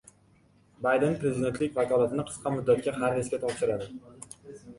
[0.85, 3.93] Bayden prezidentlik vakolatini qisqa muddatga Harrisga topshiradi